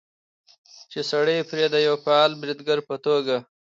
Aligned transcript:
چې 0.91 0.99
سړى 1.11 1.37
پرې 1.49 1.65
د 1.71 1.75
يوه 1.87 1.99
فعال 2.05 2.31
بريدګر 2.41 2.79
په 2.89 2.95
توګه 3.05 3.37